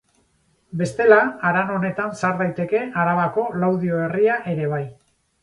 Bestela, 0.79 1.19
haran 1.49 1.69
honetan 1.73 2.15
sar 2.21 2.33
daiteke 2.41 2.81
Arabako 3.03 3.45
Laudio 3.67 4.01
herria 4.09 4.41
ere 4.55 4.73
bai. 4.75 4.83